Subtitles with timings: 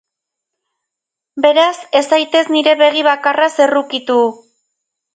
[1.45, 4.21] Beraz, ez zaitez nire begi bakarraz errukitu.